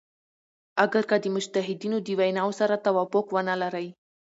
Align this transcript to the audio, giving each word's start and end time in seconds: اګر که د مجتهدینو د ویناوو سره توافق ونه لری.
اګر 0.83 1.03
که 1.09 1.17
د 1.23 1.25
مجتهدینو 1.35 1.97
د 2.01 2.07
ویناوو 2.19 2.57
سره 2.59 2.83
توافق 2.85 3.25
ونه 3.31 3.55
لری. 3.61 3.87